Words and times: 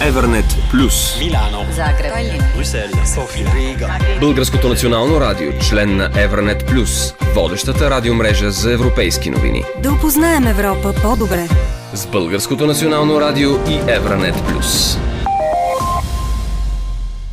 Evernet 0.00 0.50
Plus. 0.72 1.18
Милано, 1.18 1.72
Загреб, 1.72 2.12
Брюксел, 2.54 2.90
София, 3.14 3.46
Рига. 3.54 3.88
Българското 4.20 4.68
национално 4.68 5.20
радио, 5.20 5.52
член 5.58 5.96
на 5.96 6.10
Evernet 6.10 6.62
Plus, 6.62 7.14
водещата 7.34 7.90
радиомрежа 7.90 8.50
за 8.50 8.72
европейски 8.72 9.30
новини. 9.30 9.64
Да 9.82 9.92
опознаем 9.92 10.46
Европа 10.46 10.94
по-добре. 11.02 11.48
С 11.94 12.06
Българското 12.06 12.66
национално 12.66 13.20
радио 13.20 13.50
и 13.50 13.80
Evernet 13.80 14.34
Plus. 14.34 14.98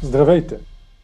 Здравейте! 0.01 0.55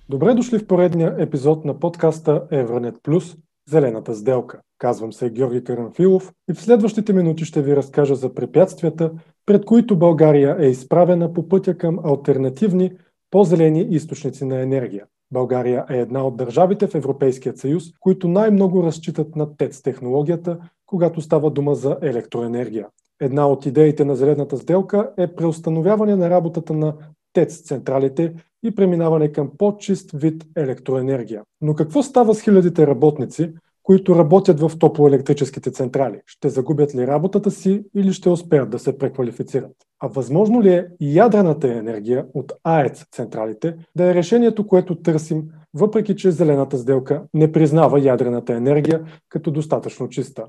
Добре 0.10 0.34
дошли 0.34 0.60
в 0.60 0.68
поредния 0.68 1.16
епизод 1.20 1.66
на 1.66 1.80
подкаста 1.80 2.42
Евронет 2.52 2.96
Плюс 3.04 3.36
Зелената 3.70 4.16
сделка. 4.16 4.60
Казвам 4.78 5.14
се 5.14 5.30
Георги 5.30 5.64
Карамфилов 5.64 6.32
и 6.50 6.54
в 6.54 6.62
следващите 6.62 7.14
минути 7.14 7.46
ще 7.46 7.62
ви 7.62 7.76
разкажа 7.76 8.16
за 8.16 8.34
препятствията, 8.34 9.12
пред 9.46 9.66
които 9.66 10.00
България 10.00 10.58
е 10.60 10.66
изправена 10.66 11.34
по 11.34 11.50
пътя 11.50 11.78
към 11.78 12.00
альтернативни, 12.04 12.92
по-зелени 13.32 13.82
източници 13.82 14.46
на 14.46 14.62
енергия. 14.62 15.06
България 15.32 15.86
е 15.90 15.98
една 15.98 16.24
от 16.28 16.38
държавите 16.38 16.88
в 16.88 16.96
Европейския 16.96 17.58
съюз, 17.58 17.84
които 18.00 18.28
най-много 18.28 18.84
разчитат 18.84 19.36
на 19.36 19.58
ТЕЦ 19.58 19.82
технологията, 19.82 20.58
когато 20.86 21.22
става 21.22 21.52
дума 21.52 21.76
за 21.76 21.98
електроенергия. 22.02 22.88
Една 23.22 23.48
от 23.48 23.66
идеите 23.66 24.06
на 24.06 24.16
Зелената 24.16 24.58
сделка 24.58 25.12
е 25.18 25.36
преустановяване 25.36 26.16
на 26.16 26.30
работата 26.30 26.74
на 26.74 26.94
ТЕЦ 27.34 27.62
централите 27.62 28.34
и 28.64 28.76
преминаване 28.76 29.32
към 29.32 29.52
по-чист 29.58 30.12
вид 30.14 30.46
електроенергия. 30.58 31.42
Но 31.62 31.74
какво 31.76 32.04
става 32.04 32.34
с 32.36 32.42
хилядите 32.42 32.88
работници, 32.88 33.54
които 33.84 34.16
работят 34.16 34.60
в 34.60 34.72
топлоелектрическите 34.80 35.72
централи? 35.72 36.22
Ще 36.26 36.50
загубят 36.50 36.96
ли 36.96 37.08
работата 37.08 37.52
си 37.52 37.84
или 37.96 38.14
ще 38.14 38.30
успеят 38.30 38.70
да 38.70 38.80
се 38.80 38.98
преквалифицират? 38.98 39.76
А 40.00 40.08
възможно 40.08 40.62
ли 40.62 40.70
е 40.70 40.88
ядрената 41.02 41.74
енергия 41.74 42.26
от 42.34 42.52
АЕЦ 42.64 43.06
централите 43.12 43.76
да 43.96 44.12
е 44.12 44.14
решението, 44.14 44.68
което 44.68 44.96
търсим, 44.96 45.44
въпреки 45.74 46.16
че 46.16 46.32
зелената 46.32 46.78
сделка 46.78 47.24
не 47.34 47.52
признава 47.52 48.00
ядрената 48.00 48.54
енергия 48.54 49.06
като 49.30 49.52
достатъчно 49.52 50.10
чиста? 50.10 50.46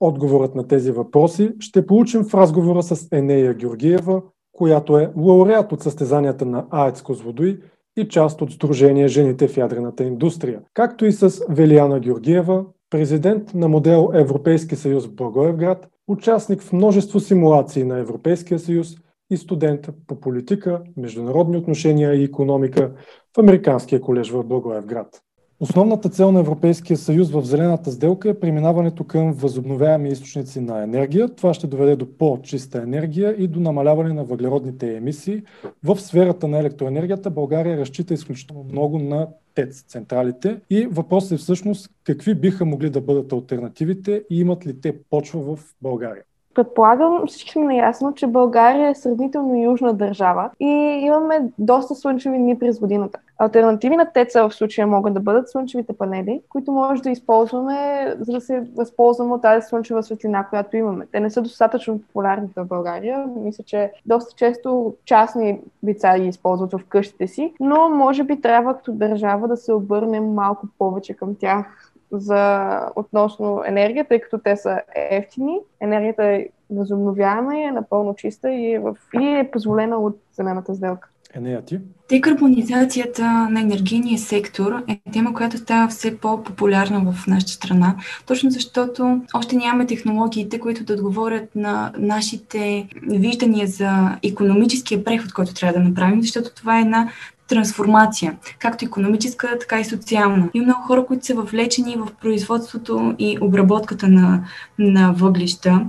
Отговорът 0.00 0.54
на 0.54 0.68
тези 0.68 0.90
въпроси 0.90 1.52
ще 1.58 1.86
получим 1.86 2.24
в 2.24 2.34
разговора 2.34 2.82
с 2.82 3.08
Енея 3.12 3.54
Георгиева, 3.54 4.22
която 4.58 4.98
е 4.98 5.10
лауреат 5.16 5.72
от 5.72 5.82
състезанията 5.82 6.46
на 6.46 6.66
АЕЦ 6.70 7.02
Козлодуй 7.02 7.60
и 7.96 8.08
част 8.08 8.42
от 8.42 8.52
Сдружение 8.52 9.08
Жените 9.08 9.48
в 9.48 9.56
ядрената 9.56 10.04
индустрия, 10.04 10.60
както 10.74 11.06
и 11.06 11.12
с 11.12 11.44
Велиана 11.48 12.00
Георгиева, 12.00 12.64
президент 12.90 13.54
на 13.54 13.68
модел 13.68 14.10
Европейски 14.14 14.76
съюз 14.76 15.06
в 15.06 15.14
Благоевград, 15.14 15.88
участник 16.08 16.62
в 16.62 16.72
множество 16.72 17.20
симулации 17.20 17.84
на 17.84 17.98
Европейския 17.98 18.58
съюз 18.58 18.94
и 19.30 19.36
студент 19.36 19.88
по 20.06 20.20
политика, 20.20 20.82
международни 20.96 21.56
отношения 21.56 22.14
и 22.14 22.24
економика 22.24 22.92
в 23.36 23.38
Американския 23.38 24.00
колеж 24.00 24.30
в 24.30 24.44
Благоевград. 24.44 25.22
Основната 25.60 26.08
цел 26.08 26.32
на 26.32 26.40
Европейския 26.40 26.96
съюз 26.96 27.30
в 27.30 27.42
зелената 27.42 27.90
сделка 27.90 28.28
е 28.28 28.40
преминаването 28.40 29.04
към 29.04 29.32
възобновяеми 29.32 30.08
източници 30.08 30.60
на 30.60 30.82
енергия. 30.82 31.28
Това 31.28 31.54
ще 31.54 31.66
доведе 31.66 31.96
до 31.96 32.06
по-чиста 32.18 32.82
енергия 32.82 33.34
и 33.38 33.48
до 33.48 33.60
намаляване 33.60 34.12
на 34.12 34.24
въглеродните 34.24 34.96
емисии. 34.96 35.42
В 35.84 35.96
сферата 35.96 36.48
на 36.48 36.58
електроенергията 36.58 37.30
България 37.30 37.78
разчита 37.78 38.14
изключително 38.14 38.64
много 38.72 38.98
на 38.98 39.26
ТЕЦ 39.54 39.82
централите 39.82 40.60
и 40.70 40.86
въпросът 40.86 41.32
е 41.32 41.36
всъщност 41.36 41.90
какви 42.04 42.34
биха 42.34 42.64
могли 42.64 42.90
да 42.90 43.00
бъдат 43.00 43.32
альтернативите 43.32 44.24
и 44.30 44.40
имат 44.40 44.66
ли 44.66 44.80
те 44.80 45.02
почва 45.10 45.40
в 45.40 45.74
България. 45.82 46.22
Предполагам, 46.54 47.22
всички 47.26 47.50
сме 47.50 47.64
наясно, 47.64 48.14
че 48.14 48.26
България 48.26 48.90
е 48.90 48.94
сравнително 48.94 49.62
южна 49.62 49.94
държава 49.94 50.50
и 50.60 51.00
имаме 51.06 51.52
доста 51.58 51.94
слънчеви 51.94 52.38
дни 52.38 52.58
през 52.58 52.80
годината. 52.80 53.18
Альтернативи 53.38 53.96
на 53.96 54.12
теца 54.12 54.48
в 54.48 54.54
случая 54.54 54.86
могат 54.86 55.14
да 55.14 55.20
бъдат 55.20 55.50
слънчевите 55.50 55.92
панели, 55.92 56.40
които 56.48 56.72
може 56.72 57.02
да 57.02 57.10
използваме, 57.10 58.14
за 58.20 58.32
да 58.32 58.40
се 58.40 58.64
възползваме 58.76 59.34
от 59.34 59.42
тази 59.42 59.66
слънчева 59.66 60.02
светлина, 60.02 60.46
която 60.46 60.76
имаме. 60.76 61.06
Те 61.12 61.20
не 61.20 61.30
са 61.30 61.42
достатъчно 61.42 62.00
популярни 62.00 62.48
в 62.56 62.64
България. 62.64 63.26
Мисля, 63.36 63.64
че 63.64 63.92
доста 64.06 64.34
често 64.36 64.94
частни 65.04 65.60
лица 65.84 66.18
ги 66.18 66.26
използват 66.26 66.72
в 66.72 66.80
къщите 66.88 67.26
си, 67.26 67.52
но 67.60 67.88
може 67.88 68.24
би 68.24 68.40
трябва 68.40 68.76
като 68.76 68.92
държава 68.92 69.48
да 69.48 69.56
се 69.56 69.72
обърнем 69.72 70.32
малко 70.32 70.66
повече 70.78 71.14
към 71.14 71.34
тях 71.34 71.92
за 72.12 72.80
относно 72.96 73.62
енергия, 73.66 74.04
тъй 74.08 74.20
като 74.20 74.38
те 74.38 74.56
са 74.56 74.80
ефтини. 74.94 75.60
Енергията 75.80 76.24
е 76.24 76.46
възобновяема 76.70 77.56
и 77.56 77.62
е 77.62 77.72
напълно 77.72 78.14
чиста 78.14 78.50
и 78.50 78.74
е, 78.74 78.78
в, 78.78 78.96
и 79.20 79.26
е 79.26 79.50
позволена 79.52 79.96
от 79.96 80.16
зелената 80.32 80.74
сделка. 80.74 81.08
Енея 81.34 81.64
ти? 81.64 81.78
Декарбонизацията 82.08 83.24
на 83.50 83.60
енергийния 83.60 84.18
сектор 84.18 84.82
е 84.88 85.00
тема, 85.12 85.34
която 85.34 85.58
става 85.58 85.88
все 85.88 86.18
по-популярна 86.18 87.12
в 87.12 87.26
нашата 87.26 87.52
страна, 87.52 87.96
точно 88.26 88.50
защото 88.50 89.20
още 89.34 89.56
нямаме 89.56 89.86
технологиите, 89.86 90.60
които 90.60 90.84
да 90.84 90.92
отговорят 90.92 91.54
на 91.54 91.92
нашите 91.98 92.88
виждания 93.02 93.66
за 93.66 94.18
економическия 94.22 95.04
преход, 95.04 95.32
който 95.32 95.54
трябва 95.54 95.78
да 95.78 95.88
направим, 95.88 96.22
защото 96.22 96.54
това 96.54 96.78
е 96.78 96.82
една 96.82 97.08
трансформация, 97.48 98.36
както 98.58 98.84
економическа, 98.84 99.58
така 99.60 99.80
и 99.80 99.84
социална. 99.84 100.48
Има 100.54 100.64
много 100.64 100.82
хора, 100.82 101.06
които 101.06 101.26
са 101.26 101.34
въвлечени 101.34 101.96
в 101.96 102.08
производството 102.20 103.14
и 103.18 103.38
обработката 103.40 104.08
на, 104.08 104.44
на 104.78 105.12
въглища, 105.12 105.80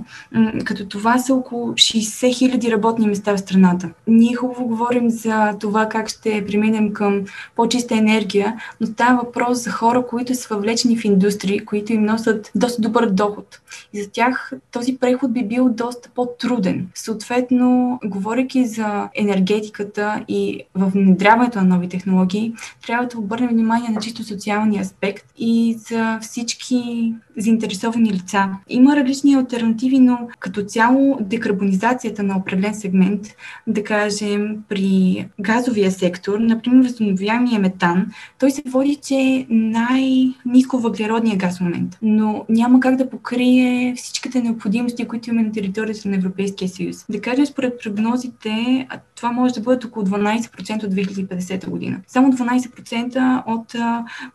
като 0.64 0.86
това 0.86 1.18
са 1.18 1.34
около 1.34 1.72
60 1.72 2.34
хиляди 2.34 2.72
работни 2.72 3.06
места 3.06 3.36
в 3.36 3.38
страната. 3.38 3.90
Ние 4.06 4.34
хубаво 4.34 4.66
говорим 4.66 5.10
за 5.10 5.54
това 5.60 5.88
как 5.88 6.08
ще 6.08 6.44
преминем 6.46 6.92
към 6.92 7.24
по-чиста 7.56 7.96
енергия, 7.96 8.54
но 8.80 8.86
става 8.86 9.22
въпрос 9.24 9.64
за 9.64 9.70
хора, 9.70 10.06
които 10.06 10.34
са 10.34 10.54
въвлечени 10.54 10.96
в 10.96 11.04
индустрии, 11.04 11.64
които 11.64 11.92
им 11.92 12.02
носят 12.02 12.50
доста 12.54 12.82
добър 12.82 13.10
доход. 13.10 13.60
И 13.92 14.02
за 14.02 14.10
тях 14.10 14.52
този 14.72 14.96
преход 14.98 15.32
би 15.32 15.44
бил 15.44 15.68
доста 15.68 16.08
по-труден. 16.14 16.88
Съответно, 16.94 17.98
говоряки 18.04 18.66
за 18.66 19.08
енергетиката 19.14 20.24
и 20.28 20.62
в 20.74 20.90
внедряването 20.90 21.49
на 21.58 21.64
нови 21.64 21.88
технологии, 21.88 22.52
трябва 22.86 23.06
да 23.06 23.18
обърнем 23.18 23.48
внимание 23.48 23.90
на 23.90 24.00
чисто 24.00 24.24
социалния 24.24 24.82
аспект 24.82 25.24
и 25.38 25.76
за 25.78 26.18
всички 26.20 27.12
заинтересовани 27.36 28.12
лица. 28.12 28.48
Има 28.68 28.96
различни 28.96 29.34
альтернативи, 29.34 29.98
но 29.98 30.28
като 30.38 30.62
цяло 30.62 31.18
декарбонизацията 31.20 32.22
на 32.22 32.36
определен 32.36 32.74
сегмент, 32.74 33.26
да 33.66 33.84
кажем 33.84 34.58
при 34.68 35.26
газовия 35.40 35.90
сектор, 35.90 36.38
например 36.38 36.82
възобновяемия 36.82 37.60
метан, 37.60 38.06
той 38.38 38.50
се 38.50 38.62
води, 38.66 38.96
че 38.96 39.14
е 39.14 39.46
най-низко 39.50 40.78
въглеродния 40.78 41.36
газ 41.36 41.58
в 41.58 41.60
момента, 41.60 41.98
но 42.02 42.44
няма 42.48 42.80
как 42.80 42.96
да 42.96 43.10
покрие 43.10 43.94
всичките 43.96 44.42
необходимости, 44.42 45.08
които 45.08 45.30
имаме 45.30 45.46
на 45.46 45.52
територията 45.52 46.08
на 46.08 46.16
Европейския 46.16 46.68
съюз. 46.68 47.04
Да 47.10 47.20
кажем, 47.20 47.46
според 47.46 47.80
прогнозите, 47.82 48.86
това 49.16 49.32
може 49.32 49.54
да 49.54 49.60
бъде 49.60 49.86
около 49.86 50.06
12% 50.06 50.84
от 50.84 50.94
2050 50.94 51.39
година. 51.68 52.00
Само 52.06 52.32
12% 52.32 53.42
от 53.46 53.74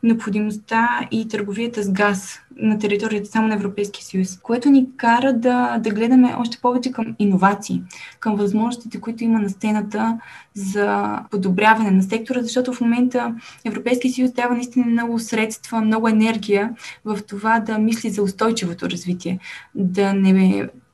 необходимостта 0.03 1.07
и 1.11 1.27
търговията 1.27 1.83
с 1.83 1.91
газ 1.91 2.39
на 2.57 2.79
територията 2.79 3.29
само 3.29 3.47
на 3.47 3.55
Европейския 3.55 4.05
съюз, 4.05 4.39
което 4.41 4.69
ни 4.69 4.87
кара 4.97 5.33
да, 5.33 5.77
да 5.79 5.89
гледаме 5.89 6.35
още 6.37 6.57
повече 6.61 6.91
към 6.91 7.15
иновации, 7.19 7.81
към 8.19 8.35
възможностите, 8.35 9.01
които 9.01 9.23
има 9.23 9.39
на 9.39 9.49
сцената 9.49 10.19
за 10.53 11.19
подобряване 11.31 11.91
на 11.91 12.03
сектора, 12.03 12.41
защото 12.41 12.73
в 12.73 12.81
момента 12.81 13.35
Европейския 13.65 14.13
съюз 14.13 14.31
дава 14.31 14.55
наистина 14.55 14.85
много 14.85 15.19
средства, 15.19 15.81
много 15.81 16.07
енергия 16.07 16.75
в 17.05 17.19
това 17.27 17.59
да 17.59 17.77
мисли 17.77 18.09
за 18.09 18.23
устойчивото 18.23 18.89
развитие, 18.89 19.39
да 19.75 20.13
не 20.13 20.33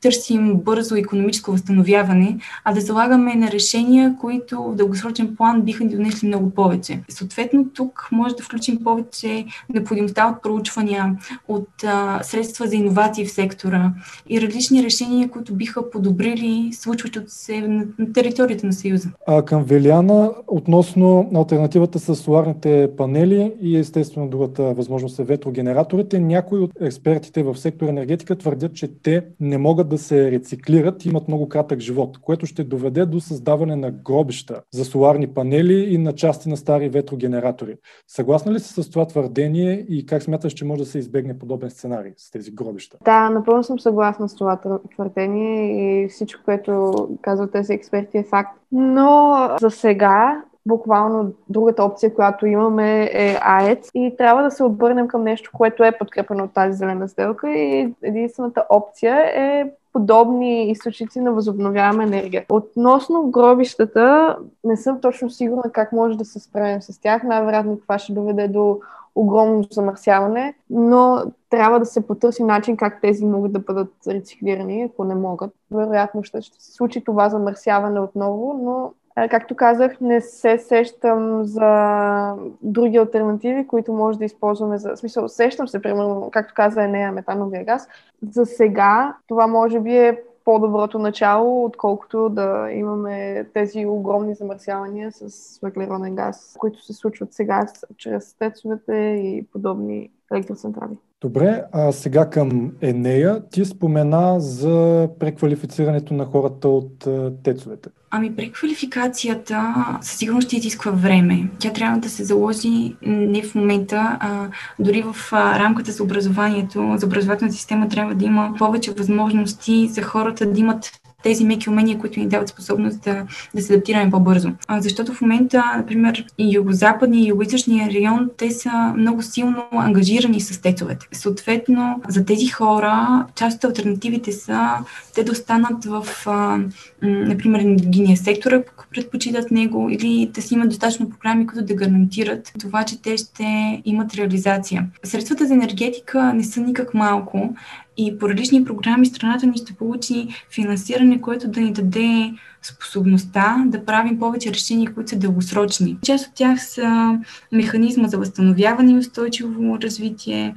търсим 0.01 0.55
бързо 0.55 0.95
економическо 0.95 1.51
възстановяване, 1.51 2.37
а 2.63 2.73
да 2.73 2.81
залагаме 2.81 3.35
на 3.35 3.51
решения, 3.51 4.15
които 4.21 4.63
в 4.63 4.75
дългосрочен 4.75 5.35
план 5.35 5.61
биха 5.61 5.83
ни 5.83 5.89
донесли 5.89 6.27
много 6.27 6.49
повече. 6.49 6.99
Съответно, 7.09 7.69
тук 7.73 8.09
може 8.11 8.35
да 8.35 8.43
включим 8.43 8.83
повече 8.83 9.45
необходимостта 9.73 10.27
от 10.27 10.43
проучвания, 10.43 11.15
от 11.47 11.69
а, 11.85 12.23
средства 12.23 12.67
за 12.67 12.75
иновации 12.75 13.25
в 13.25 13.31
сектора 13.31 13.91
и 14.29 14.41
различни 14.41 14.83
решения, 14.83 15.29
които 15.29 15.53
биха 15.53 15.89
подобрили 15.89 16.69
случващото 16.73 17.31
се 17.31 17.61
на, 17.61 17.85
на 17.99 18.13
територията 18.13 18.65
на 18.65 18.73
Съюза. 18.73 19.09
А 19.27 19.45
към 19.45 19.63
Велиана, 19.63 20.31
относно 20.47 21.31
альтернативата 21.35 21.99
с 21.99 22.15
соларните 22.15 22.89
панели 22.97 23.53
и 23.61 23.77
естествено 23.77 24.29
другата 24.29 24.63
възможност 24.63 25.19
е 25.19 25.23
ветрогенераторите, 25.23 26.19
някои 26.19 26.59
от 26.59 26.71
експертите 26.81 27.43
в 27.43 27.57
сектор 27.57 27.87
енергетика 27.87 28.35
твърдят, 28.35 28.73
че 28.73 28.89
те 29.03 29.23
не 29.39 29.57
могат 29.57 29.89
да 29.91 29.97
се 29.97 30.31
рециклират 30.31 31.05
имат 31.05 31.27
много 31.27 31.49
кратък 31.49 31.79
живот, 31.79 32.17
което 32.21 32.45
ще 32.45 32.63
доведе 32.63 33.05
до 33.05 33.19
създаване 33.19 33.75
на 33.75 33.91
гробища 33.91 34.61
за 34.73 34.85
соларни 34.85 35.27
панели 35.27 35.93
и 35.93 35.97
на 35.97 36.13
части 36.13 36.49
на 36.49 36.57
стари 36.57 36.89
ветрогенератори. 36.89 37.75
Съгласна 38.07 38.51
ли 38.51 38.59
си 38.59 38.81
с 38.81 38.89
това 38.89 39.07
твърдение 39.07 39.85
и 39.89 40.05
как 40.05 40.23
смяташ, 40.23 40.53
че 40.53 40.65
може 40.65 40.79
да 40.79 40.85
се 40.85 40.99
избегне 40.99 41.39
подобен 41.39 41.69
сценарий 41.69 42.11
с 42.17 42.31
тези 42.31 42.51
гробища? 42.51 42.97
Да, 43.05 43.29
напълно 43.29 43.63
съм 43.63 43.79
съгласна 43.79 44.29
с 44.29 44.35
това 44.35 44.59
твърдение 44.93 46.03
и 46.03 46.07
всичко, 46.07 46.41
което 46.45 46.93
казват 47.21 47.51
тези 47.51 47.73
експерти 47.73 48.17
е 48.17 48.23
факт. 48.23 48.59
Но 48.71 49.49
за 49.61 49.69
сега 49.69 50.43
буквално 50.65 51.33
другата 51.49 51.83
опция, 51.83 52.13
която 52.13 52.45
имаме 52.45 53.03
е 53.03 53.37
АЕЦ 53.41 53.89
и 53.93 54.15
трябва 54.17 54.43
да 54.43 54.51
се 54.51 54.63
обърнем 54.63 55.07
към 55.07 55.23
нещо, 55.23 55.51
което 55.53 55.83
е 55.83 55.97
подкрепено 55.97 56.43
от 56.43 56.53
тази 56.53 56.77
зелена 56.77 57.09
сделка 57.09 57.49
и 57.49 57.93
единствената 58.01 58.65
опция 58.69 59.15
е 59.35 59.65
подобни 59.93 60.71
източници 60.71 61.19
на 61.19 61.31
възобновяема 61.31 62.03
енергия. 62.03 62.45
Относно 62.49 63.31
гробищата, 63.31 64.37
не 64.63 64.77
съм 64.77 65.01
точно 65.01 65.29
сигурна 65.29 65.71
как 65.71 65.91
може 65.91 66.17
да 66.17 66.25
се 66.25 66.39
справим 66.39 66.81
с 66.81 67.01
тях. 67.01 67.23
Най-вероятно 67.23 67.77
това 67.77 67.99
ще 67.99 68.13
доведе 68.13 68.47
до 68.47 68.79
огромно 69.15 69.63
замърсяване, 69.71 70.53
но 70.69 71.23
трябва 71.49 71.79
да 71.79 71.85
се 71.85 72.07
потърси 72.07 72.43
начин 72.43 72.77
как 72.77 73.01
тези 73.01 73.25
могат 73.25 73.53
да 73.53 73.59
бъдат 73.59 73.93
рециклирани, 74.07 74.83
ако 74.83 75.03
не 75.03 75.15
могат. 75.15 75.51
Вероятно 75.71 76.23
ще, 76.23 76.41
ще 76.41 76.63
се 76.63 76.71
случи 76.71 77.03
това 77.03 77.29
замърсяване 77.29 77.99
отново, 77.99 78.59
но 78.63 78.93
Както 79.15 79.55
казах, 79.55 80.01
не 80.01 80.21
се 80.21 80.57
сещам 80.57 81.43
за 81.43 82.35
други 82.61 82.97
альтернативи, 82.97 83.67
които 83.67 83.93
може 83.93 84.17
да 84.17 84.25
използваме 84.25 84.77
за... 84.77 84.89
В 84.89 84.97
смисъл, 84.97 85.27
сещам 85.27 85.67
се, 85.67 85.81
примерно, 85.81 86.29
както 86.31 86.53
каза 86.53 86.83
Енея, 86.83 87.11
метановия 87.11 87.65
газ. 87.65 87.87
За 88.31 88.45
сега 88.45 89.15
това 89.27 89.47
може 89.47 89.79
би 89.79 89.97
е 89.97 90.21
по-доброто 90.45 90.99
начало, 90.99 91.65
отколкото 91.65 92.29
да 92.29 92.67
имаме 92.71 93.45
тези 93.53 93.85
огромни 93.85 94.35
замърсявания 94.35 95.11
с 95.11 95.59
въглероден 95.59 96.15
газ, 96.15 96.55
които 96.59 96.85
се 96.85 96.93
случват 96.93 97.33
сега 97.33 97.65
чрез 97.97 98.33
тецовете 98.33 98.95
и 99.23 99.45
подобни 99.53 100.09
електроцентрали. 100.31 100.97
Добре, 101.21 101.63
а 101.71 101.91
сега 101.91 102.29
към 102.29 102.71
Енея. 102.81 103.41
Ти 103.51 103.65
спомена 103.65 104.39
за 104.39 105.09
преквалифицирането 105.19 106.13
на 106.13 106.25
хората 106.25 106.67
от 106.67 107.07
тецовете. 107.43 107.89
Ами 108.11 108.35
преквалификацията 108.35 109.75
със 110.01 110.17
сигурност 110.17 110.47
ще 110.47 110.55
изисква 110.55 110.91
време. 110.91 111.49
Тя 111.59 111.73
трябва 111.73 111.99
да 111.99 112.09
се 112.09 112.23
заложи 112.23 112.95
не 113.01 113.43
в 113.43 113.55
момента, 113.55 114.17
а 114.19 114.49
дори 114.79 115.03
в 115.13 115.33
рамката 115.33 115.91
за 115.91 116.03
образованието. 116.03 116.95
За 116.97 117.05
образователната 117.05 117.55
система 117.55 117.87
трябва 117.87 118.15
да 118.15 118.25
има 118.25 118.55
повече 118.57 118.91
възможности 118.91 119.87
за 119.87 120.01
хората 120.01 120.51
да 120.51 120.59
имат 120.59 120.91
тези 121.23 121.45
меки 121.45 121.69
умения, 121.69 121.97
които 121.97 122.19
ни 122.19 122.27
дават 122.27 122.49
способност 122.49 123.01
да, 123.01 123.25
да 123.55 123.61
се 123.61 123.73
адаптираме 123.73 124.11
по-бързо. 124.11 124.51
А, 124.67 124.81
защото 124.81 125.13
в 125.13 125.21
момента, 125.21 125.63
например, 125.77 126.25
и 126.37 126.55
югозападния 126.55 127.23
и 127.23 127.27
югоизточния 127.27 127.89
район, 127.89 128.29
те 128.37 128.51
са 128.51 128.93
много 128.97 129.21
силно 129.21 129.63
ангажирани 129.71 130.41
с 130.41 130.61
тецовете. 130.61 131.07
Съответно, 131.11 132.01
за 132.07 132.25
тези 132.25 132.47
хора, 132.47 133.25
част 133.35 133.57
от 133.57 133.63
альтернативите 133.63 134.31
са 134.31 134.69
те 135.15 135.23
да 135.23 135.31
останат 135.31 135.85
в, 135.85 136.07
а, 136.25 136.59
например, 137.01 137.59
енергийния 137.59 138.17
сектор, 138.17 138.51
ако 138.51 138.85
предпочитат 138.91 139.51
него, 139.51 139.89
или 139.91 140.31
да 140.33 140.41
си 140.41 140.53
имат 140.53 140.69
достатъчно 140.69 141.09
програми, 141.09 141.47
които 141.47 141.65
да 141.65 141.73
гарантират 141.73 142.51
това, 142.59 142.83
че 142.83 143.01
те 143.01 143.17
ще 143.17 143.81
имат 143.85 144.15
реализация. 144.15 144.87
Средствата 145.03 145.47
за 145.47 145.53
енергетика 145.53 146.33
не 146.33 146.43
са 146.43 146.61
никак 146.61 146.93
малко 146.93 147.55
и 147.97 148.19
по 148.19 148.29
различни 148.29 148.65
програми 148.65 149.05
страната 149.05 149.45
ни 149.45 149.57
ще 149.57 149.73
получи 149.73 150.27
финансиране, 150.49 151.21
което 151.21 151.47
да 151.47 151.61
ни 151.61 151.73
даде 151.73 152.33
способността 152.61 153.63
да 153.67 153.85
правим 153.85 154.19
повече 154.19 154.53
решения, 154.53 154.93
които 154.93 155.09
са 155.09 155.15
дългосрочни. 155.15 155.97
Част 156.05 156.27
от 156.27 156.33
тях 156.33 156.65
са 156.65 157.19
механизма 157.51 158.07
за 158.07 158.17
възстановяване 158.17 158.91
и 158.91 158.97
устойчиво 158.97 159.77
развитие, 159.81 160.55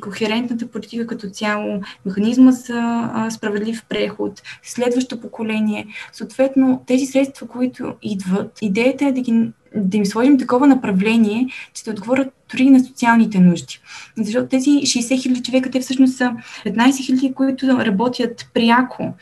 кохерентната 0.00 0.66
политика 0.66 1.06
като 1.06 1.30
цяло, 1.30 1.80
механизма 2.06 2.50
за 2.50 3.10
справедлив 3.30 3.84
преход, 3.88 4.42
следващо 4.62 5.20
поколение. 5.20 5.86
Съответно, 6.12 6.82
тези 6.86 7.06
средства, 7.06 7.46
които 7.46 7.94
идват, 8.02 8.58
идеята 8.62 9.06
е 9.06 9.12
да 9.12 9.20
ги 9.20 9.50
да 9.76 9.96
им 9.96 10.06
сложим 10.06 10.38
такова 10.38 10.66
направление, 10.66 11.48
че 11.74 11.84
да 11.84 11.90
отговорят 11.90 12.28
дори 12.50 12.70
на 12.70 12.84
социалните 12.84 13.38
нужди. 13.40 13.80
Защото 14.16 14.48
тези 14.48 14.70
60 14.70 15.22
хиляди 15.22 15.42
човека, 15.42 15.70
те 15.70 15.80
всъщност 15.80 16.16
са 16.16 16.32
15 16.66 17.06
хиляди, 17.06 17.32
които 17.32 17.66
работят 17.68 18.48
пряко 18.54 19.14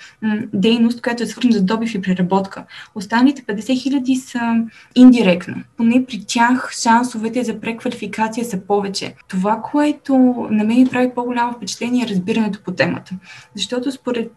дейност, 0.53 1.03
която 1.03 1.23
е 1.23 1.27
свързана 1.27 1.55
с 1.55 1.63
добив 1.63 1.95
и 1.95 2.03
преработка. 2.03 2.65
Останалите 2.95 3.43
50 3.43 3.83
хиляди 3.83 4.17
са 4.17 4.65
индиректно. 4.95 5.55
Поне 5.77 6.05
при 6.07 6.25
тях 6.29 6.73
шансовете 6.83 7.45
за 7.45 7.61
преквалификация 7.61 8.45
са 8.45 8.61
повече. 8.61 9.15
Това, 9.29 9.63
което 9.63 10.17
на 10.51 10.65
мен 10.65 10.89
прави 10.89 11.11
по-голямо 11.15 11.53
впечатление 11.53 12.05
е 12.05 12.09
разбирането 12.09 12.61
по 12.65 12.73
темата. 12.73 13.15
Защото 13.57 13.93
според 13.93 14.33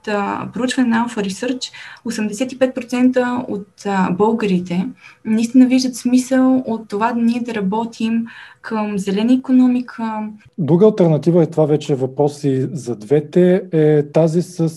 проучване 0.53 0.89
на 0.89 1.07
Alpha 1.07 1.29
Research, 1.29 1.71
85% 2.05 3.45
от 3.47 3.67
българите 4.17 4.87
наистина 5.25 5.65
виждат 5.65 5.95
смисъл 5.95 6.63
от 6.65 6.87
това 6.87 7.13
да 7.13 7.21
ние 7.21 7.39
да 7.39 7.55
работим 7.55 8.25
към 8.67 8.97
зелена 8.97 9.33
економика. 9.33 10.29
Друга 10.57 10.85
альтернатива, 10.85 11.43
и 11.43 11.51
това 11.51 11.65
вече 11.65 11.93
е 11.93 11.95
въпрос 11.95 12.43
и 12.43 12.69
за 12.71 12.95
двете, 12.95 13.63
е 13.71 14.11
тази 14.11 14.41
с 14.41 14.69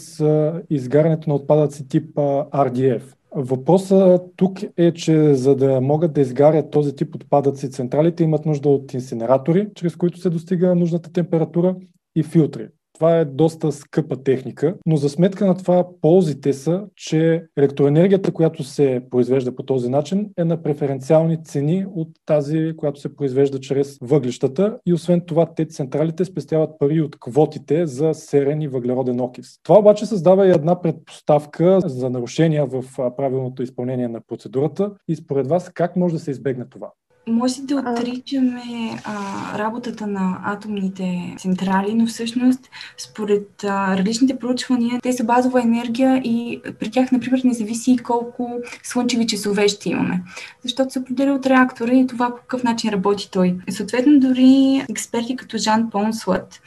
изгарянето 0.70 1.28
на 1.30 1.34
отпадъци 1.34 1.88
тип 1.88 2.14
RDF. 2.14 3.02
Въпросът 3.34 4.22
тук 4.36 4.58
е, 4.76 4.92
че 4.92 5.34
за 5.34 5.56
да 5.56 5.80
могат 5.80 6.12
да 6.12 6.20
изгарят 6.20 6.70
този 6.70 6.96
тип 6.96 7.14
отпадъци, 7.14 7.70
централите 7.70 8.24
имат 8.24 8.46
нужда 8.46 8.68
от 8.68 8.94
инсинератори, 8.94 9.68
чрез 9.74 9.96
които 9.96 10.18
се 10.18 10.30
достига 10.30 10.74
нужната 10.74 11.12
температура 11.12 11.76
и 12.16 12.22
филтри. 12.22 12.68
Това 13.00 13.18
е 13.18 13.24
доста 13.24 13.72
скъпа 13.72 14.22
техника, 14.22 14.74
но 14.86 14.96
за 14.96 15.08
сметка 15.08 15.46
на 15.46 15.56
това 15.56 15.86
ползите 16.00 16.52
са, 16.52 16.84
че 16.96 17.44
електроенергията, 17.56 18.32
която 18.32 18.64
се 18.64 19.02
произвежда 19.10 19.54
по 19.54 19.62
този 19.62 19.88
начин, 19.88 20.30
е 20.38 20.44
на 20.44 20.62
преференциални 20.62 21.44
цени 21.44 21.86
от 21.94 22.08
тази, 22.26 22.72
която 22.76 23.00
се 23.00 23.16
произвежда 23.16 23.60
чрез 23.60 23.98
въглищата 24.02 24.78
и 24.86 24.92
освен 24.92 25.20
това 25.26 25.54
те 25.54 25.66
централите 25.66 26.24
спестяват 26.24 26.70
пари 26.78 27.00
от 27.00 27.16
квотите 27.20 27.86
за 27.86 28.14
серен 28.14 28.62
и 28.62 28.68
въглероден 28.68 29.20
окис. 29.20 29.58
Това 29.62 29.78
обаче 29.78 30.06
създава 30.06 30.46
и 30.46 30.50
една 30.50 30.80
предпоставка 30.80 31.80
за 31.84 32.10
нарушения 32.10 32.66
в 32.66 32.84
правилното 33.16 33.62
изпълнение 33.62 34.08
на 34.08 34.20
процедурата 34.20 34.92
и 35.08 35.16
според 35.16 35.46
вас 35.46 35.70
как 35.74 35.96
може 35.96 36.14
да 36.14 36.20
се 36.20 36.30
избегне 36.30 36.64
това? 36.70 36.90
Може 37.30 37.62
да 37.62 37.76
отричаме 37.76 38.62
а, 39.04 39.58
работата 39.58 40.06
на 40.06 40.38
атомните 40.44 41.34
централи, 41.38 41.94
но 41.94 42.06
всъщност 42.06 42.60
според 42.98 43.64
а, 43.64 43.96
различните 43.98 44.38
проучвания 44.38 45.00
те 45.02 45.12
са 45.12 45.24
базова 45.24 45.62
енергия 45.62 46.16
и 46.24 46.60
при 46.80 46.90
тях, 46.90 47.12
например, 47.12 47.40
не 47.44 47.54
зависи 47.54 47.98
колко 47.98 48.52
слънчеви 48.82 49.26
часове 49.26 49.68
ще 49.68 49.90
имаме. 49.90 50.22
Защото 50.62 50.92
се 50.92 50.98
определя 50.98 51.34
от 51.34 51.46
реактора 51.46 51.92
и 51.92 52.06
това 52.06 52.30
по 52.30 52.36
какъв 52.36 52.64
начин 52.64 52.90
работи 52.90 53.30
той. 53.30 53.56
И 53.68 53.72
съответно, 53.72 54.20
дори 54.20 54.84
експерти 54.90 55.36
като 55.36 55.58
Жан 55.58 55.90
Понслът, 55.90 56.60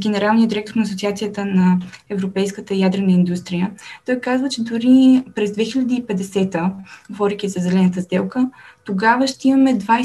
генералният 0.00 0.48
директор 0.48 0.74
на 0.74 0.82
Асоциацията 0.82 1.44
на 1.44 1.78
Европейската 2.10 2.74
ядрена 2.74 3.12
индустрия, 3.12 3.70
той 4.06 4.20
казва, 4.20 4.48
че 4.48 4.62
дори 4.62 5.22
през 5.34 5.50
2050, 5.50 6.70
говоряки 7.10 7.48
за 7.48 7.60
зелената 7.60 8.02
сделка, 8.02 8.50
тогава 8.84 9.26
ще 9.26 9.48
имаме 9.48 9.78
20% 9.78 9.97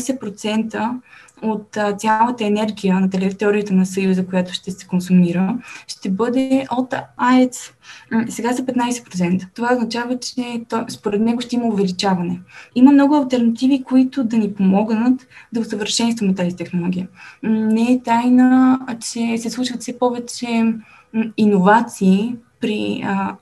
от 1.43 1.77
а, 1.77 1.93
цялата 1.93 2.45
енергия 2.45 2.99
на 2.99 3.09
територията 3.09 3.73
на 3.73 3.85
Съюза, 3.85 4.25
която 4.25 4.53
ще 4.53 4.71
се 4.71 4.87
консумира, 4.87 5.57
ще 5.87 6.09
бъде 6.09 6.65
от 6.71 6.93
АЕЦ. 7.17 7.73
Сега 8.29 8.53
са 8.53 8.65
15%. 8.65 9.47
Това 9.55 9.73
означава, 9.73 10.19
че 10.19 10.61
то, 10.69 10.85
според 10.89 11.21
него 11.21 11.41
ще 11.41 11.55
има 11.55 11.65
увеличаване. 11.65 12.39
Има 12.75 12.91
много 12.91 13.15
альтернативи, 13.15 13.83
които 13.83 14.23
да 14.23 14.37
ни 14.37 14.53
помогнат 14.53 15.27
да 15.53 15.59
усъвършенстваме 15.59 16.35
тази 16.35 16.55
технология. 16.55 17.07
Не 17.43 17.91
е 17.91 18.01
тайна, 18.03 18.79
че 18.99 19.37
се 19.37 19.49
случват 19.49 19.81
все 19.81 19.99
повече 19.99 20.73
иновации 21.37 22.35
при 22.63 23.03
а. 23.05 23.35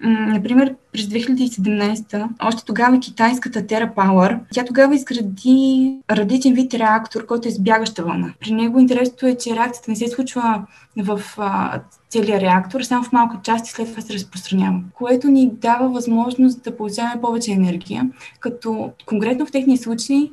Например, 0.00 0.74
през 0.92 1.02
2017, 1.02 2.28
още 2.42 2.64
тогава 2.64 3.00
китайската 3.00 3.62
TerraPower, 3.62 4.38
тя 4.52 4.64
тогава 4.64 4.94
изгради 4.94 5.92
различен 6.10 6.54
вид 6.54 6.74
реактор, 6.74 7.26
който 7.26 7.48
е 7.48 7.50
с 7.50 7.60
бягаща 7.60 8.02
вълна. 8.02 8.32
При 8.40 8.52
него 8.52 8.78
интересното 8.78 9.26
е, 9.26 9.34
че 9.34 9.56
реакцията 9.56 9.90
не 9.90 9.96
се 9.96 10.08
случва 10.08 10.62
в 10.96 11.22
а, 11.38 11.80
целия 12.08 12.40
реактор, 12.40 12.82
само 12.82 13.04
в 13.04 13.12
малка 13.12 13.38
част 13.42 13.68
и 13.68 13.70
след 13.70 13.88
това 13.88 14.02
се 14.02 14.14
разпространява, 14.14 14.80
което 14.92 15.28
ни 15.28 15.50
дава 15.52 15.88
възможност 15.88 16.62
да 16.62 16.76
получаваме 16.76 17.20
повече 17.20 17.52
енергия, 17.52 18.10
като 18.40 18.90
конкретно 19.06 19.46
в 19.46 19.52
техния 19.52 19.78
случай 19.78 20.30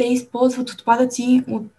те 0.00 0.06
използват 0.06 0.70
отпадъци 0.70 1.42
от, 1.48 1.72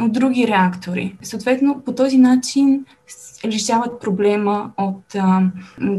от 0.00 0.12
други 0.12 0.46
реактори. 0.46 1.16
Съответно, 1.22 1.82
по 1.86 1.94
този 1.94 2.18
начин 2.18 2.84
решават 3.44 4.00
проблема 4.00 4.70
от 4.78 5.14
а, 5.14 5.42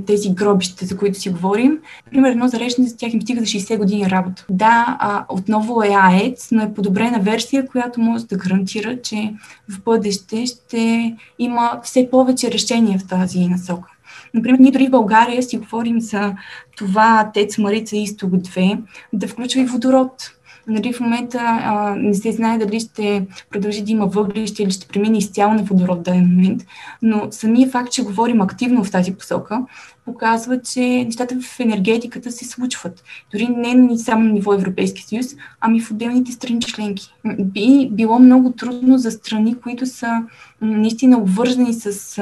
тези 0.08 0.30
гробища, 0.34 0.86
за 0.86 0.98
които 0.98 1.20
си 1.20 1.30
говорим. 1.30 1.80
Примерно, 2.12 2.48
зареждане 2.48 2.88
за 2.88 2.98
тях 2.98 3.14
им 3.14 3.22
стига 3.22 3.40
за 3.40 3.46
60 3.46 3.78
години 3.78 4.10
работа. 4.10 4.46
Да, 4.50 4.98
а, 5.00 5.26
отново 5.30 5.84
е 5.84 5.90
АЕЦ, 6.02 6.52
но 6.52 6.64
е 6.64 6.74
подобрена 6.74 7.20
версия, 7.20 7.68
която 7.68 8.02
може 8.02 8.26
да 8.26 8.38
гарантира, 8.38 9.02
че 9.02 9.34
в 9.70 9.84
бъдеще 9.84 10.46
ще 10.46 11.16
има 11.40 11.80
все 11.84 12.10
повече 12.12 12.52
решения 12.52 13.00
в 13.00 13.08
тази 13.08 13.48
насока. 13.48 13.90
Например, 14.34 14.60
ние 14.60 14.72
дори 14.72 14.88
в 14.88 14.92
България 14.92 15.44
си 15.44 15.58
говорим 15.58 16.02
за 16.02 16.34
това 16.78 17.32
ТЕЦ 17.34 17.58
Марица 17.58 17.98
Исток 17.98 18.32
2 18.32 18.82
да 19.14 19.28
включва 19.28 19.62
и 19.62 19.66
водород. 19.66 20.32
Нали, 20.68 20.94
в 20.94 21.00
момента 21.00 21.40
а, 21.42 21.96
не 21.96 22.14
се 22.14 22.32
знае 22.32 22.58
дали 22.58 22.80
ще 22.80 23.26
продължи 23.50 23.84
да 23.84 23.92
има 23.92 24.06
въглище 24.06 24.64
или 24.64 24.72
ще 24.72 24.88
премине 24.88 25.18
изцяло 25.18 25.54
на 25.54 25.64
водород 25.64 26.00
в 26.00 26.02
даден 26.02 26.28
момент, 26.28 26.66
но 27.02 27.28
самия 27.32 27.70
факт, 27.70 27.92
че 27.92 28.04
говорим 28.04 28.42
активно 28.42 28.84
в 28.84 28.92
тази 28.92 29.14
посока, 29.14 29.62
показва, 30.06 30.62
че 30.62 30.82
нещата 30.82 31.36
в 31.42 31.60
енергетиката 31.60 32.32
се 32.32 32.46
случват. 32.46 33.04
Дори 33.32 33.48
не 33.48 33.98
само 33.98 34.24
на 34.24 34.32
ниво 34.32 34.54
Европейски 34.54 35.04
съюз, 35.04 35.26
ами 35.62 35.82
в 35.82 35.92
отделните 35.92 36.32
страни 36.32 36.62
членки. 36.62 37.14
Би 37.40 37.90
било 37.92 38.20
много 38.20 38.52
трудно 38.52 38.98
за 38.98 39.12
страни, 39.12 39.56
които 39.56 39.86
са 39.86 40.24
наистина 40.62 41.18
обвързани 41.18 41.74
с 41.74 42.18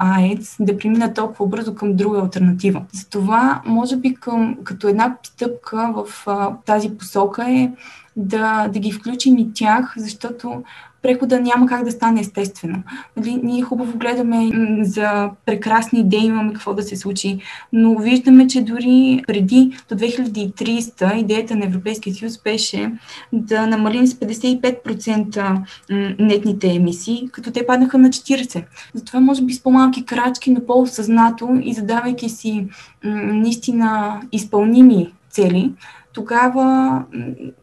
АЕЦ, 0.00 0.56
да 0.60 0.78
преминат 0.78 1.14
толкова 1.14 1.46
бързо 1.46 1.74
към 1.74 1.96
друга 1.96 2.20
альтернатива. 2.20 2.82
Затова, 2.92 3.62
може 3.66 3.96
би, 3.96 4.14
към, 4.14 4.56
като 4.64 4.88
една 4.88 5.16
стъпка 5.22 5.92
в 5.96 6.26
а, 6.26 6.56
тази 6.66 6.90
посока 6.90 7.50
е 7.50 7.70
да, 8.16 8.68
да 8.68 8.78
ги 8.78 8.92
включим 8.92 9.38
и 9.38 9.52
тях, 9.54 9.94
защото 9.96 10.62
прехода 11.02 11.40
няма 11.40 11.66
как 11.66 11.84
да 11.84 11.90
стане 11.90 12.20
естествено. 12.20 12.82
Нали, 13.16 13.40
ние 13.42 13.62
хубаво 13.62 13.98
гледаме 13.98 14.50
за 14.84 15.30
прекрасни 15.46 16.00
идеи, 16.00 16.24
имаме 16.24 16.52
какво 16.52 16.74
да 16.74 16.82
се 16.82 16.96
случи, 16.96 17.38
но 17.72 17.98
виждаме, 17.98 18.46
че 18.46 18.62
дори 18.62 19.22
преди 19.26 19.72
до 19.88 19.94
2300 19.94 21.16
идеята 21.16 21.56
на 21.56 21.64
Европейския 21.64 22.14
съюз 22.14 22.42
беше 22.42 22.92
да 23.32 23.66
намалим 23.66 24.06
с 24.06 24.14
55% 24.14 25.60
нетните 26.18 26.74
емисии, 26.74 27.28
като 27.32 27.52
те 27.52 27.66
паднаха 27.66 27.98
на 27.98 28.08
40%. 28.08 28.64
Затова 28.94 29.20
може 29.20 29.42
би 29.42 29.52
с 29.52 29.62
по-малки 29.62 30.04
крачки, 30.04 30.50
но 30.50 30.66
по-осъзнато 30.66 31.60
и 31.62 31.74
задавайки 31.74 32.28
си 32.28 32.66
наистина 33.04 34.20
изпълними 34.32 35.12
цели, 35.30 35.72
тогава 36.12 37.04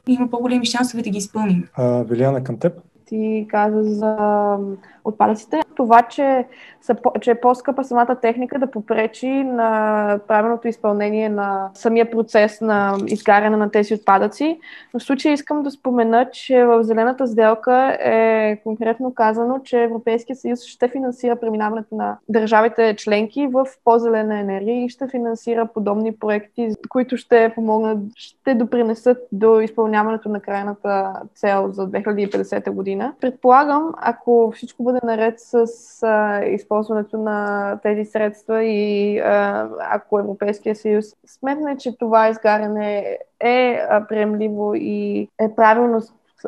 има 0.08 0.29
по-големи 0.29 0.65
шансове 0.65 1.03
да 1.03 1.10
ги 1.10 1.17
изпълним. 1.17 1.67
А, 1.74 2.03
Вилиана, 2.03 2.44
към 2.44 2.58
теб? 2.58 2.74
Ти 3.07 3.47
каза 3.51 3.83
за 3.83 4.59
отпадъците. 5.07 5.61
Това, 5.75 6.01
че, 6.01 6.45
са, 6.81 6.95
че 7.21 7.31
е 7.31 7.39
по-скъпа 7.39 7.83
самата 7.83 8.15
техника 8.21 8.59
да 8.59 8.71
попречи 8.71 9.27
на 9.43 10.19
правилното 10.27 10.67
изпълнение 10.67 11.29
на 11.29 11.69
самия 11.73 12.11
процес 12.11 12.61
на 12.61 12.97
изгаряне 13.07 13.57
на 13.57 13.71
тези 13.71 13.93
отпадъци. 13.93 14.59
Но 14.93 14.99
в 14.99 15.03
случая 15.03 15.33
искам 15.33 15.63
да 15.63 15.71
спомена, 15.71 16.29
че 16.31 16.65
в 16.65 16.83
Зелената 16.83 17.27
сделка 17.27 17.97
е 18.01 18.59
конкретно 18.63 19.13
казано, 19.13 19.59
че 19.63 19.83
Европейския 19.83 20.35
съюз 20.35 20.63
ще 20.63 20.87
финансира 20.87 21.35
преминаването 21.35 21.95
на 21.95 22.17
държавите 22.29 22.95
членки 22.95 23.47
в 23.47 23.67
по-зелена 23.83 24.39
енергия 24.39 24.85
и 24.85 24.89
ще 24.89 25.07
финансира 25.07 25.67
подобни 25.73 26.15
проекти, 26.15 26.69
които 26.89 27.17
ще 27.17 27.51
помогнат, 27.55 27.97
ще 28.15 28.55
допринесат 28.55 29.17
до 29.31 29.59
изпълняването 29.59 30.29
на 30.29 30.39
крайната 30.39 31.13
цел 31.35 31.69
за 31.71 31.87
2050 31.87 32.71
година. 32.71 33.13
Предполагам, 33.21 33.93
ако 33.97 34.51
всичко 34.55 34.83
бъде 34.83 34.96
наред 35.03 35.39
с 35.39 35.67
а, 36.03 36.45
използването 36.45 37.17
на 37.17 37.79
тези 37.83 38.05
средства 38.05 38.63
и 38.63 39.19
а, 39.19 39.69
ако 39.79 40.19
Европейския 40.19 40.75
съюз 40.75 41.05
сметне, 41.25 41.77
че 41.77 41.97
това 41.97 42.29
изгаряне 42.29 43.17
е 43.39 43.79
приемливо 44.09 44.75
и 44.75 45.27
е 45.39 45.55
правилно 45.55 46.01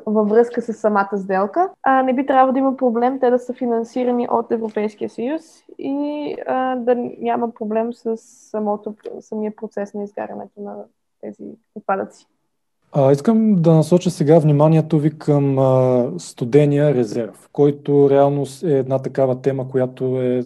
във 0.06 0.30
връзка 0.30 0.62
с 0.62 0.74
самата 0.74 1.10
сделка, 1.14 1.70
а, 1.84 2.04
не 2.04 2.14
би 2.14 2.26
трябвало 2.26 2.54
да 2.54 2.60
има 2.60 2.78
проблем 2.78 3.20
те 3.20 3.30
да 3.30 3.40
са 3.40 3.54
финансирани 3.54 4.28
от 4.32 4.52
Европейския 4.52 5.10
съюз 5.10 5.64
и 5.80 6.36
а, 6.48 6.76
да 6.76 6.96
няма 7.20 7.54
проблем 7.54 7.94
с 7.94 8.18
самото, 8.18 8.96
самия 9.20 9.56
процес 9.56 9.94
на 9.94 10.04
изгарянето 10.04 10.62
на 10.62 10.76
тези 11.22 11.44
отпадъци. 11.76 12.28
А, 12.92 13.12
искам 13.12 13.56
да 13.56 13.74
насоча 13.74 14.10
сега 14.12 14.40
вниманието 14.40 15.00
ви 15.00 15.18
към 15.18 15.60
а, 15.60 16.06
студения 16.18 16.94
резерв, 16.94 17.50
който 17.52 18.10
реално 18.10 18.46
е 18.64 18.72
една 18.72 19.00
такава 19.00 19.42
тема, 19.42 19.70
която 19.70 20.22
е, 20.22 20.44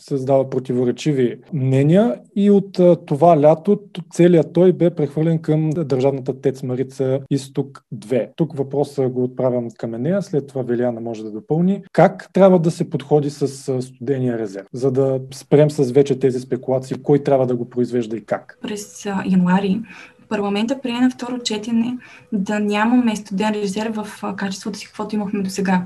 създава 0.00 0.50
противоречиви 0.50 1.38
мнения 1.52 2.20
и 2.36 2.50
от 2.50 2.78
а, 2.78 2.96
това 2.96 3.40
лято 3.40 3.80
целият 4.12 4.52
той 4.52 4.72
бе 4.72 4.90
прехвърлен 4.90 5.38
към 5.38 5.70
държавната 5.70 6.40
ТЕЦ 6.40 6.62
Марица 6.62 7.20
Изток 7.30 7.84
2. 7.94 8.28
Тук 8.36 8.56
въпроса 8.56 9.08
го 9.08 9.24
отправям 9.24 9.68
към 9.78 9.90
нея, 9.90 10.22
след 10.22 10.46
това 10.46 10.62
Велиана 10.62 11.00
може 11.00 11.24
да 11.24 11.30
допълни. 11.30 11.82
Как 11.92 12.28
трябва 12.32 12.58
да 12.58 12.70
се 12.70 12.90
подходи 12.90 13.30
с 13.30 13.68
а, 13.68 13.82
студения 13.82 14.38
резерв, 14.38 14.66
за 14.72 14.90
да 14.90 15.20
спрем 15.34 15.70
с 15.70 15.92
вече 15.92 16.18
тези 16.18 16.40
спекулации, 16.40 16.96
кой 17.02 17.18
трябва 17.18 17.46
да 17.46 17.56
го 17.56 17.70
произвежда 17.70 18.16
и 18.16 18.24
как? 18.24 18.58
През 18.62 19.04
януари 19.04 19.80
парламента 20.28 20.80
прие 20.82 21.00
на 21.00 21.10
второ 21.10 21.38
четене 21.38 21.98
да 22.32 22.60
нямаме 22.60 23.16
студен 23.16 23.50
резерв 23.50 23.94
в 23.94 24.34
качеството 24.36 24.78
си, 24.78 24.86
каквото 24.86 25.14
имахме 25.14 25.42
до 25.42 25.50
сега. 25.50 25.82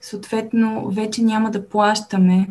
Съответно, 0.00 0.90
вече 0.90 1.22
няма 1.22 1.50
да 1.50 1.68
плащаме, 1.68 2.48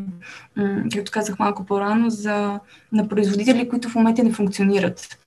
както 0.93 1.11
казах 1.11 1.39
малко 1.39 1.65
по-рано, 1.65 2.09
за, 2.09 2.59
на 2.91 3.07
производители, 3.07 3.69
които 3.69 3.89
в 3.89 3.95
момента 3.95 4.23
не 4.23 4.31
функционират. 4.31 5.17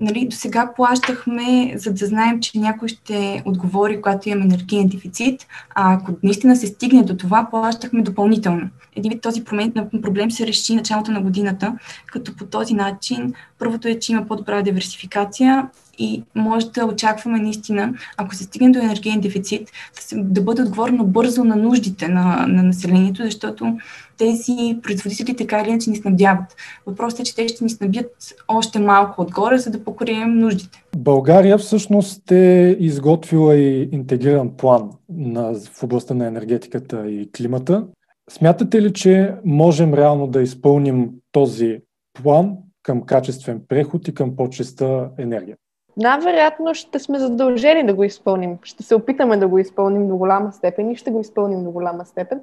Нали, 0.00 0.28
до 0.28 0.36
сега 0.36 0.72
плащахме, 0.76 1.72
за 1.76 1.92
да 1.92 2.06
знаем, 2.06 2.40
че 2.40 2.58
някой 2.58 2.88
ще 2.88 3.42
отговори, 3.44 4.00
когато 4.00 4.28
имаме 4.28 4.44
енергиен 4.44 4.88
дефицит, 4.88 5.46
а 5.74 5.94
ако 5.94 6.12
наистина 6.22 6.56
се 6.56 6.66
стигне 6.66 7.02
до 7.02 7.16
това, 7.16 7.46
плащахме 7.50 8.02
допълнително. 8.02 8.68
Един 8.96 9.12
вид 9.12 9.22
този 9.22 9.44
проблем 9.44 10.30
се 10.30 10.46
реши 10.46 10.74
началото 10.74 11.10
на 11.10 11.20
годината, 11.20 11.78
като 12.06 12.36
по 12.36 12.44
този 12.44 12.74
начин 12.74 13.34
първото 13.58 13.88
е, 13.88 13.98
че 13.98 14.12
има 14.12 14.26
по-добра 14.26 14.62
диверсификация 14.62 15.68
и 15.98 16.22
може 16.34 16.70
да 16.70 16.84
очакваме 16.84 17.38
наистина, 17.38 17.94
ако 18.16 18.34
се 18.34 18.44
стигне 18.44 18.70
до 18.70 18.78
енергиен 18.78 19.20
дефицит, 19.20 19.70
да 20.12 20.42
бъде 20.42 20.62
отговорено 20.62 21.04
бързо 21.04 21.44
на 21.44 21.56
нуждите 21.56 22.08
на, 22.08 22.46
на 22.48 22.62
населението, 22.62 23.22
защото 23.22 23.78
тези 24.18 24.78
производители 24.82 25.36
така 25.36 25.60
или 25.60 25.68
иначе 25.68 25.90
ни 25.90 25.96
снабдяват. 25.96 26.56
Въпросът 26.86 27.20
е, 27.20 27.22
че 27.22 27.34
те 27.34 27.48
ще 27.48 27.64
ни 27.64 27.70
снабдят 27.70 28.34
още 28.48 28.78
малко 28.78 29.22
отгоре, 29.22 29.58
за 29.58 29.70
да 29.70 29.84
покрием 29.84 30.38
нуждите. 30.38 30.82
България 30.96 31.58
всъщност 31.58 32.30
е 32.30 32.76
изготвила 32.80 33.56
и 33.56 33.88
интегриран 33.92 34.56
план 34.56 34.90
на, 35.08 35.54
в 35.54 35.82
областта 35.82 36.14
на 36.14 36.26
енергетиката 36.26 37.10
и 37.10 37.30
климата. 37.32 37.86
Смятате 38.30 38.82
ли, 38.82 38.92
че 38.92 39.34
можем 39.44 39.94
реално 39.94 40.26
да 40.26 40.42
изпълним 40.42 41.10
този 41.32 41.80
план 42.22 42.56
към 42.82 43.02
качествен 43.02 43.62
преход 43.68 44.08
и 44.08 44.14
към 44.14 44.36
по-чиста 44.36 45.10
енергия? 45.18 45.56
Най-вероятно 45.96 46.74
ще 46.74 46.98
сме 46.98 47.18
задължени 47.18 47.86
да 47.86 47.94
го 47.94 48.04
изпълним. 48.04 48.58
Ще 48.62 48.82
се 48.82 48.94
опитаме 48.94 49.36
да 49.36 49.48
го 49.48 49.58
изпълним 49.58 50.08
до 50.08 50.16
голяма 50.16 50.52
степен 50.52 50.90
и 50.90 50.96
ще 50.96 51.10
го 51.10 51.20
изпълним 51.20 51.64
до 51.64 51.70
голяма 51.70 52.04
степен. 52.04 52.40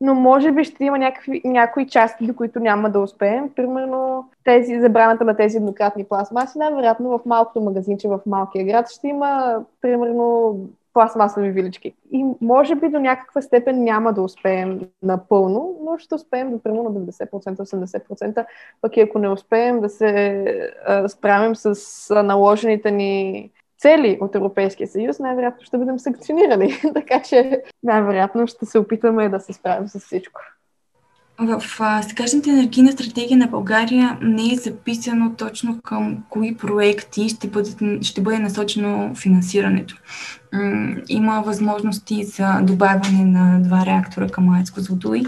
Но 0.00 0.14
може 0.14 0.52
би 0.52 0.64
ще 0.64 0.84
има 0.84 0.98
някакви, 0.98 1.42
някои 1.44 1.86
части, 1.86 2.26
до 2.26 2.34
които 2.34 2.60
няма 2.60 2.90
да 2.90 3.00
успеем. 3.00 3.50
Примерно 3.56 4.30
тези, 4.44 4.80
забраната 4.80 5.24
на 5.24 5.36
тези 5.36 5.56
еднократни 5.56 6.04
пластмаси. 6.04 6.58
Най-вероятно 6.58 7.18
в 7.18 7.20
малкото 7.26 7.60
магазинче 7.60 8.08
в 8.08 8.20
малкия 8.26 8.64
град 8.64 8.90
ще 8.90 9.08
има 9.08 9.58
примерно 9.80 10.56
пластмасови 10.92 11.50
вилички. 11.50 11.94
И 12.12 12.24
може 12.40 12.74
би 12.74 12.88
до 12.88 12.98
някаква 12.98 13.42
степен 13.42 13.84
няма 13.84 14.12
да 14.12 14.22
успеем 14.22 14.80
напълно, 15.02 15.78
но 15.84 15.98
ще 15.98 16.14
успеем 16.14 16.50
до 16.50 16.62
примерно 16.62 16.90
90%-80%, 16.90 18.46
пък 18.80 18.96
и 18.96 19.00
ако 19.00 19.18
не 19.18 19.28
успеем 19.28 19.80
да 19.80 19.88
се 19.88 20.44
а, 20.86 21.08
справим 21.08 21.56
с 21.56 21.74
наложените 22.24 22.90
ни 22.90 23.50
цели 23.80 24.18
от 24.20 24.34
Европейския 24.34 24.88
съюз, 24.88 25.18
най-вероятно 25.18 25.64
ще 25.64 25.78
бъдем 25.78 25.98
санкционирани. 25.98 26.72
така 26.94 27.22
че 27.22 27.62
най-вероятно 27.82 28.46
ще 28.46 28.66
се 28.66 28.78
опитаме 28.78 29.28
да 29.28 29.40
се 29.40 29.52
справим 29.52 29.88
с 29.88 30.00
всичко. 30.00 30.40
В 31.42 31.62
а, 31.80 32.02
сегашната 32.02 32.50
енергийна 32.50 32.92
стратегия 32.92 33.38
на 33.38 33.46
България 33.46 34.18
не 34.22 34.52
е 34.52 34.56
записано 34.56 35.34
точно 35.38 35.80
към 35.82 36.18
кои 36.28 36.56
проекти 36.56 37.28
ще, 37.28 37.48
бъдат, 37.48 37.78
ще 38.02 38.20
бъде 38.20 38.38
насочено 38.38 39.14
финансирането. 39.14 39.96
Има 41.08 41.42
възможности 41.46 42.24
за 42.24 42.60
добавяне 42.62 43.24
на 43.24 43.60
два 43.60 43.86
реактора 43.86 44.28
към 44.28 44.48
АЕЦ 44.48 44.70
Козлодуй. 44.70 45.22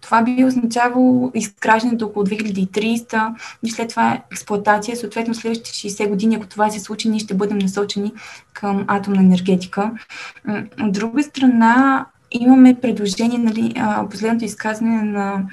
Това 0.00 0.22
би 0.22 0.44
означавало 0.44 1.30
изграждането 1.34 2.06
около 2.06 2.26
2300 2.26 3.34
и 3.62 3.70
след 3.70 3.88
това 3.88 4.20
експлуатация. 4.32 4.96
Съответно, 4.96 5.34
следващите 5.34 5.70
60 5.70 6.08
години, 6.08 6.34
ако 6.34 6.46
това 6.46 6.70
се 6.70 6.80
случи, 6.80 7.08
ние 7.08 7.20
ще 7.20 7.34
бъдем 7.34 7.58
насочени 7.58 8.12
към 8.52 8.84
атомна 8.88 9.20
енергетика. 9.20 9.90
От 10.82 10.92
друга 10.92 11.22
страна, 11.22 12.06
имаме 12.30 12.80
предложение, 12.82 13.38
нали, 13.38 13.74
последното 14.10 14.44
изказване 14.44 15.02
на 15.02 15.46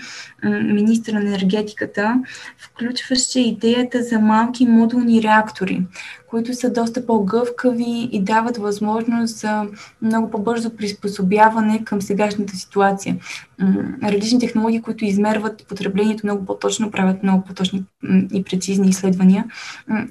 министра 0.64 1.14
на 1.14 1.28
енергетиката 1.28 2.22
включваше 2.58 3.40
идеята 3.40 4.04
за 4.04 4.20
малки 4.20 4.66
модулни 4.66 5.24
реактори, 5.24 5.82
които 6.30 6.54
са 6.54 6.70
доста 6.70 7.06
по-гъвкави 7.06 8.10
и 8.12 8.22
дават 8.22 8.58
възможност 8.58 9.38
за 9.38 9.66
много 10.02 10.32
по-бързо 10.32 10.70
приспособяване 10.70 11.84
към 11.84 12.02
сегашната 12.02 12.56
ситуация. 12.56 13.18
Различни 14.04 14.40
технологии, 14.40 14.82
които 14.82 15.06
измерват 15.06 15.68
потреблението 15.68 16.26
много 16.26 16.46
по-точно, 16.46 16.92
правят 16.92 17.24
много 17.24 17.44
по-точни 17.44 17.84
и 18.34 18.44
прецизни 18.44 18.90
изследвания. 18.90 19.46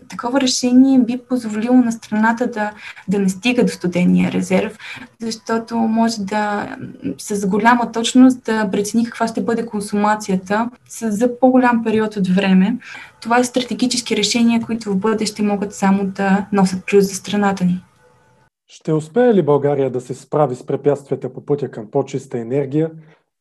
Такова 0.08 0.40
решение 0.40 0.98
би 0.98 1.20
позволило 1.28 1.76
на 1.76 1.92
страната 1.92 2.46
да, 2.46 2.70
да 3.08 3.18
не 3.18 3.28
стига 3.28 3.64
до 3.64 3.72
студения 3.72 4.32
резерв, 4.32 4.78
защото 5.20 5.76
може 5.76 6.20
да 6.20 6.76
с 7.18 7.46
голяма 7.46 7.92
точност 7.92 8.44
да 8.44 8.70
прецени 8.70 9.04
каква 9.04 9.28
ще 9.28 9.42
бъде 9.42 9.66
консумацията 9.66 10.70
за 11.02 11.38
по-голям 11.40 11.84
период 11.84 12.16
от 12.16 12.28
време. 12.28 12.76
Това 13.20 13.38
са 13.38 13.44
стратегически 13.44 14.16
решения, 14.16 14.60
които 14.60 14.90
в 14.90 14.96
бъдеще 14.96 15.42
могат 15.42 15.74
само 15.74 16.05
да 16.06 16.46
носят 16.52 16.86
плюс 16.86 17.04
за 17.04 17.14
страната 17.14 17.64
ни. 17.64 17.84
Ще 18.68 18.92
успее 18.92 19.34
ли 19.34 19.42
България 19.42 19.90
да 19.90 20.00
се 20.00 20.14
справи 20.14 20.54
с 20.54 20.66
препятствията 20.66 21.32
по 21.32 21.44
пътя 21.44 21.70
към 21.70 21.90
по-чиста 21.90 22.38
енергия 22.38 22.90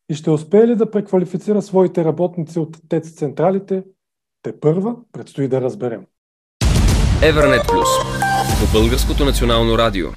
и 0.09 0.15
ще 0.15 0.29
успее 0.31 0.67
ли 0.67 0.75
да 0.75 0.91
преквалифицира 0.91 1.61
своите 1.61 2.05
работници 2.05 2.59
от 2.59 2.77
ТЕЦ 2.89 3.11
централите? 3.11 3.83
Те 4.41 4.59
първа 4.59 4.95
предстои 5.11 5.47
да 5.47 5.61
разберем. 5.61 6.05
Евернет 7.23 7.61
Плюс 7.67 7.89
по 8.59 8.79
Българското 8.79 9.25
национално 9.25 9.77
радио. 9.77 10.07